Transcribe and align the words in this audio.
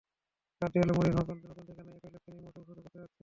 Guardiola, 0.59 0.93
Mourinho, 0.97 1.23
কন্তে—নতুন 1.27 1.65
ঠিকানায় 1.67 1.97
একই 1.97 2.11
লক্ষ্য 2.13 2.29
নিয়ে 2.33 2.43
মৌসুম 2.45 2.61
শুরু 2.67 2.79
করতে 2.83 2.97
যাচ্ছেন 2.99 3.01
তিন 3.01 3.07
কোচ। 3.07 3.17